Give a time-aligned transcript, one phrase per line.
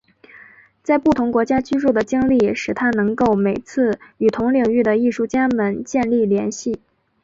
[0.81, 6.81] 在不同国家居住的经历使他能够每次与同领域的艺术家们建立联系。